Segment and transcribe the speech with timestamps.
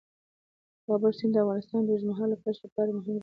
[0.77, 3.19] د کابل سیند د افغانستان د اوږدمهاله پایښت لپاره مهم رول لري.